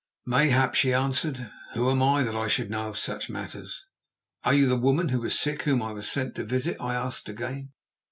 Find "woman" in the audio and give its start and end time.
4.75-5.09